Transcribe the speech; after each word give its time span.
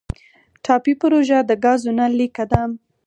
ټاپي 0.63 0.93
پروژه 1.01 1.37
د 1.43 1.51
ګازو 1.63 1.91
نل 1.97 2.11
لیکه 2.19 2.43
ده 2.51 2.61